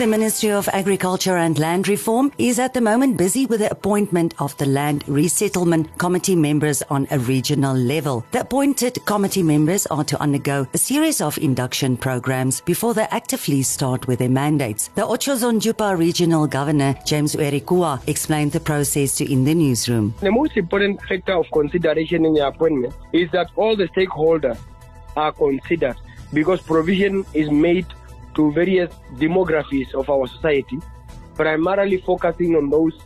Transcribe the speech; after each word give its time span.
The 0.00 0.06
Ministry 0.06 0.50
of 0.50 0.66
Agriculture 0.72 1.36
and 1.36 1.58
Land 1.58 1.86
Reform 1.86 2.32
is 2.38 2.58
at 2.58 2.72
the 2.72 2.80
moment 2.80 3.18
busy 3.18 3.44
with 3.44 3.60
the 3.60 3.70
appointment 3.70 4.32
of 4.38 4.56
the 4.56 4.64
Land 4.64 5.04
Resettlement 5.06 5.98
Committee 5.98 6.36
members 6.36 6.82
on 6.88 7.06
a 7.10 7.18
regional 7.18 7.76
level. 7.76 8.24
The 8.30 8.40
appointed 8.40 9.04
committee 9.04 9.42
members 9.42 9.84
are 9.88 10.02
to 10.04 10.18
undergo 10.18 10.66
a 10.72 10.78
series 10.78 11.20
of 11.20 11.36
induction 11.36 11.98
programs 11.98 12.62
before 12.62 12.94
they 12.94 13.08
actively 13.10 13.60
start 13.60 14.06
with 14.06 14.20
their 14.20 14.30
mandates. 14.30 14.88
The 14.94 15.02
Otjozondjupa 15.02 15.98
Regional 15.98 16.46
Governor, 16.46 16.94
James 17.04 17.36
Uerikua, 17.36 18.00
explained 18.08 18.52
the 18.52 18.60
process 18.60 19.16
to 19.16 19.30
In 19.30 19.44
the 19.44 19.54
Newsroom. 19.54 20.14
The 20.20 20.32
most 20.32 20.56
important 20.56 21.02
factor 21.02 21.34
of 21.34 21.44
consideration 21.52 22.24
in 22.24 22.32
the 22.32 22.46
appointment 22.46 22.94
is 23.12 23.30
that 23.32 23.48
all 23.54 23.76
the 23.76 23.88
stakeholders 23.88 24.56
are 25.14 25.32
considered 25.32 25.96
because 26.32 26.62
provision 26.62 27.26
is 27.34 27.50
made 27.50 27.84
to 28.34 28.52
various 28.52 28.92
demographies 29.16 29.92
of 29.94 30.08
our 30.08 30.26
society, 30.26 30.78
primarily 31.34 31.98
focusing 31.98 32.56
on 32.56 32.70
those 32.70 32.98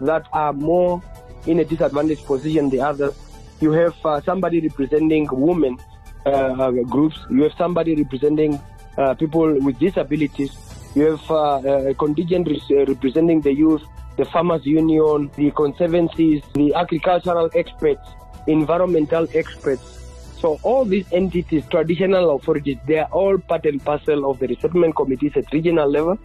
that 0.00 0.26
are 0.32 0.52
more 0.52 1.02
in 1.46 1.60
a 1.60 1.64
disadvantaged 1.64 2.24
position 2.24 2.70
than 2.70 2.80
others. 2.80 3.14
You 3.60 3.72
have 3.72 3.94
uh, 4.04 4.20
somebody 4.22 4.60
representing 4.60 5.28
women 5.30 5.78
uh, 6.26 6.70
groups, 6.70 7.18
you 7.30 7.42
have 7.44 7.52
somebody 7.56 7.94
representing 7.94 8.60
uh, 8.98 9.14
people 9.14 9.58
with 9.60 9.78
disabilities, 9.78 10.52
you 10.94 11.04
have 11.04 11.30
uh, 11.30 11.90
a 11.90 11.94
contingent 11.94 12.48
re- 12.48 12.84
representing 12.86 13.40
the 13.40 13.52
youth, 13.52 13.82
the 14.16 14.24
farmers 14.26 14.64
union, 14.66 15.30
the 15.36 15.50
conservancies, 15.52 16.42
the 16.54 16.74
agricultural 16.74 17.50
experts, 17.54 18.10
environmental 18.46 19.26
experts, 19.34 20.01
so 20.42 20.58
all 20.64 20.84
these 20.84 21.06
entities, 21.12 21.64
traditional 21.70 22.34
authorities, 22.34 22.76
they 22.84 22.98
are 22.98 23.08
all 23.12 23.38
part 23.38 23.64
and 23.64 23.82
parcel 23.82 24.28
of 24.28 24.40
the 24.40 24.48
resettlement 24.48 24.96
committees 24.96 25.30
at 25.36 25.52
regional 25.52 25.88
level 25.88 26.18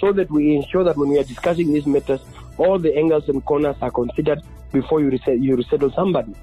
so 0.00 0.12
that 0.12 0.28
we 0.28 0.56
ensure 0.56 0.82
that 0.82 0.96
when 0.96 1.08
we 1.08 1.18
are 1.20 1.22
discussing 1.22 1.72
these 1.72 1.86
matters, 1.86 2.20
all 2.58 2.80
the 2.80 2.92
angles 2.96 3.28
and 3.28 3.44
corners 3.44 3.76
are 3.80 3.92
considered 3.92 4.42
before 4.72 5.00
you, 5.00 5.08
resettle, 5.08 5.36
you 5.36 5.54
resettle 5.54 5.92
somebody. 5.92 6.34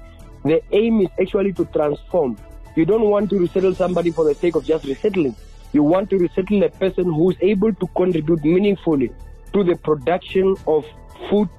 The 0.44 0.62
aim 0.72 1.02
is 1.02 1.08
actually 1.20 1.52
to 1.52 1.66
transform. 1.66 2.38
You 2.76 2.86
don't 2.86 3.10
want 3.10 3.28
to 3.28 3.38
resettle 3.38 3.74
somebody 3.74 4.10
for 4.10 4.24
the 4.24 4.34
sake 4.34 4.54
of 4.54 4.64
just 4.64 4.86
resettling. 4.86 5.36
You 5.74 5.82
want 5.82 6.08
to 6.08 6.16
resettle 6.16 6.62
a 6.62 6.70
person 6.70 7.04
who 7.04 7.30
is 7.32 7.36
able 7.42 7.74
to 7.74 7.86
contribute 7.88 8.42
meaningfully 8.42 9.10
to 9.52 9.64
the 9.64 9.76
production 9.76 10.56
of 10.66 10.86
food 11.28 11.50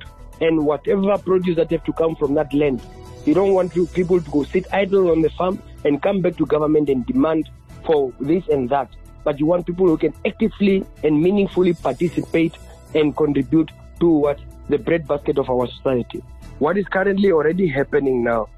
and 0.42 0.66
whatever 0.66 1.16
produce 1.20 1.58
that 1.58 1.70
have 1.70 1.84
to 1.84 1.94
come 1.94 2.16
from 2.16 2.34
that 2.34 2.52
land. 2.56 2.82
You 3.26 3.34
don't 3.34 3.54
want 3.54 3.74
people 3.94 4.20
to 4.20 4.32
go 4.32 4.44
sit 4.44 4.66
idle 4.74 5.12
on 5.12 5.22
the 5.22 5.30
farm 5.32 5.62
and 5.86 6.02
come 6.02 6.22
back 6.22 6.38
to 6.38 6.46
government 6.46 6.90
and 6.90 7.06
demand 7.06 7.50
for 7.86 8.14
this 8.20 8.44
and 8.50 8.70
that. 8.70 8.90
But 9.24 9.40
you 9.40 9.46
want 9.46 9.66
people 9.66 9.88
who 9.88 9.98
can 9.98 10.14
actively 10.26 10.86
and 11.04 11.22
meaningfully 11.22 11.74
participate 11.74 12.56
and 12.96 13.16
contribute 13.16 13.72
to 14.00 14.10
what 14.10 14.40
the 14.70 14.78
breadbasket 14.78 15.38
of 15.38 15.50
our 15.50 15.68
society. 15.68 16.24
What 16.60 16.78
is 16.78 16.86
currently 16.86 17.32
already 17.32 17.68
happening 17.68 18.24
now 18.24 18.50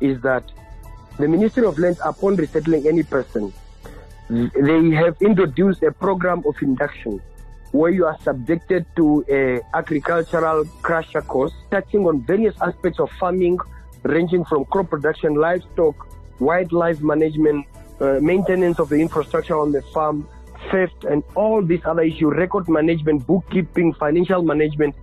is 0.00 0.20
that 0.22 0.44
the 1.18 1.28
Ministry 1.28 1.64
of 1.64 1.78
Lands, 1.78 2.00
upon 2.04 2.36
resettling 2.36 2.86
any 2.86 3.02
person, 3.02 3.52
they 4.28 4.90
have 4.90 5.16
introduced 5.20 5.82
a 5.82 5.92
program 5.92 6.42
of 6.46 6.56
induction 6.60 7.22
where 7.72 7.90
you 7.90 8.04
are 8.06 8.18
subjected 8.22 8.84
to 8.96 9.24
a 9.28 9.60
agricultural 9.74 10.64
crasher 10.82 11.24
course 11.26 11.52
touching 11.70 12.06
on 12.06 12.24
various 12.26 12.54
aspects 12.60 12.98
of 12.98 13.10
farming, 13.20 13.58
ranging 14.02 14.44
from 14.44 14.64
crop 14.66 14.90
production, 14.90 15.34
livestock, 15.34 16.08
wildlife 16.40 17.00
management, 17.00 17.66
uh, 18.00 18.18
maintenance 18.20 18.78
of 18.78 18.88
the 18.88 18.96
infrastructure 18.96 19.58
on 19.58 19.72
the 19.72 19.82
farm, 19.82 20.28
theft, 20.70 21.04
and 21.04 21.22
all 21.34 21.62
these 21.62 21.80
other 21.84 22.02
issues, 22.02 22.34
record 22.34 22.68
management, 22.68 23.26
bookkeeping, 23.26 23.94
financial 23.94 24.42
management. 24.42 24.94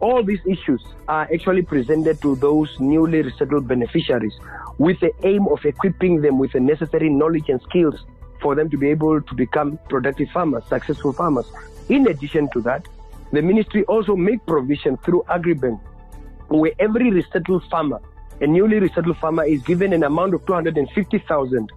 All 0.00 0.22
these 0.22 0.40
issues 0.46 0.84
are 1.08 1.28
actually 1.32 1.62
presented 1.62 2.20
to 2.22 2.36
those 2.36 2.78
newly 2.80 3.22
resettled 3.22 3.66
beneficiaries 3.68 4.34
with 4.78 4.98
the 5.00 5.12
aim 5.22 5.46
of 5.48 5.64
equipping 5.64 6.20
them 6.20 6.38
with 6.38 6.52
the 6.52 6.60
necessary 6.60 7.08
knowledge 7.08 7.48
and 7.48 7.60
skills 7.62 8.04
for 8.42 8.54
them 8.54 8.68
to 8.70 8.76
be 8.76 8.90
able 8.90 9.22
to 9.22 9.34
become 9.34 9.78
productive 9.88 10.28
farmers, 10.30 10.64
successful 10.68 11.12
farmers. 11.12 11.46
In 11.88 12.06
addition 12.08 12.50
to 12.50 12.60
that, 12.62 12.86
the 13.32 13.40
ministry 13.40 13.84
also 13.84 14.14
make 14.14 14.44
provision 14.46 14.96
through 14.98 15.24
agribank 15.28 15.80
where 16.48 16.72
every 16.78 17.10
resettled 17.10 17.64
farmer 17.70 18.00
a 18.40 18.46
newly 18.46 18.78
resettled 18.78 19.16
farmer 19.18 19.44
is 19.44 19.62
given 19.62 19.92
an 19.92 20.02
amount 20.02 20.34
of 20.34 20.44
250,000 20.46 21.72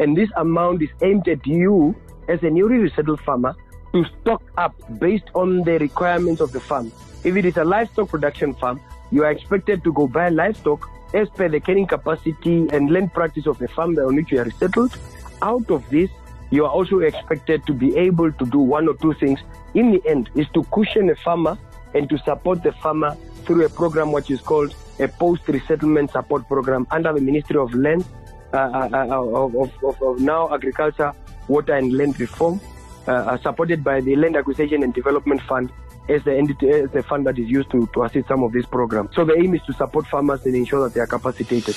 and 0.00 0.16
this 0.16 0.28
amount 0.36 0.82
is 0.82 0.90
aimed 1.02 1.26
at 1.28 1.46
you 1.46 1.94
as 2.28 2.42
a 2.42 2.50
newly 2.50 2.76
resettled 2.76 3.20
farmer 3.20 3.54
to 3.92 4.04
stock 4.20 4.42
up 4.56 4.74
based 4.98 5.30
on 5.34 5.62
the 5.62 5.78
requirements 5.78 6.40
of 6.40 6.52
the 6.52 6.60
farm. 6.60 6.90
If 7.24 7.36
it 7.36 7.44
is 7.44 7.56
a 7.56 7.64
livestock 7.64 8.08
production 8.08 8.54
farm, 8.54 8.80
you 9.10 9.24
are 9.24 9.30
expected 9.30 9.84
to 9.84 9.92
go 9.92 10.06
buy 10.06 10.28
livestock 10.30 10.88
as 11.14 11.28
per 11.30 11.48
the 11.48 11.60
carrying 11.60 11.86
capacity 11.86 12.68
and 12.72 12.90
land 12.90 13.12
practice 13.12 13.46
of 13.46 13.58
the 13.58 13.68
farm 13.68 13.98
on 13.98 14.16
which 14.16 14.32
you 14.32 14.40
are 14.40 14.44
resettled. 14.44 14.96
Out 15.42 15.70
of 15.70 15.88
this, 15.90 16.10
you 16.50 16.64
are 16.64 16.70
also 16.70 17.00
expected 17.00 17.66
to 17.66 17.72
be 17.72 17.96
able 17.96 18.32
to 18.32 18.46
do 18.46 18.58
one 18.58 18.88
or 18.88 18.94
two 18.94 19.14
things. 19.14 19.40
In 19.74 19.90
the 19.92 20.02
end, 20.06 20.30
is 20.34 20.46
to 20.54 20.64
cushion 20.64 21.10
a 21.10 21.16
farmer 21.16 21.58
and 21.94 22.08
to 22.08 22.18
support 22.18 22.62
the 22.62 22.72
farmer 22.72 23.16
through 23.44 23.64
a 23.64 23.68
program 23.68 24.12
which 24.12 24.30
is 24.30 24.40
called 24.40 24.74
a 24.98 25.08
post-resettlement 25.08 26.10
support 26.10 26.46
program 26.48 26.86
under 26.90 27.12
the 27.12 27.20
Ministry 27.20 27.56
of 27.56 27.74
Land, 27.74 28.04
uh, 28.52 28.56
uh, 28.56 28.88
uh 28.92 29.22
of, 29.22 29.54
of, 29.56 30.02
of, 30.02 30.20
now 30.20 30.52
Agriculture, 30.54 31.12
Water 31.48 31.74
and 31.74 31.92
Land 31.92 32.20
Reform, 32.20 32.60
uh, 33.08 33.12
uh, 33.12 33.38
supported 33.38 33.82
by 33.82 34.00
the 34.00 34.16
Land 34.16 34.36
Acquisition 34.36 34.82
and 34.82 34.94
Development 34.94 35.40
Fund 35.42 35.72
as 36.08 36.22
the 36.24 36.36
as 36.36 36.90
the 36.90 37.02
fund 37.02 37.26
that 37.26 37.38
is 37.38 37.48
used 37.48 37.70
to, 37.70 37.88
to 37.94 38.02
assist 38.02 38.28
some 38.28 38.42
of 38.42 38.52
these 38.52 38.66
programs. 38.66 39.14
So 39.14 39.24
the 39.24 39.38
aim 39.38 39.54
is 39.54 39.62
to 39.62 39.72
support 39.72 40.06
farmers 40.06 40.44
and 40.44 40.54
ensure 40.54 40.82
that 40.84 40.94
they 40.94 41.00
are 41.00 41.06
capacitated. 41.06 41.76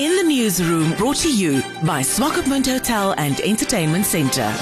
In 0.00 0.16
the 0.16 0.24
newsroom, 0.24 0.92
brought 0.94 1.16
to 1.18 1.32
you 1.32 1.62
by 1.86 2.02
Swakopmund 2.02 2.66
Hotel 2.66 3.14
and 3.16 3.38
Entertainment 3.40 4.04
Centre. 4.04 4.52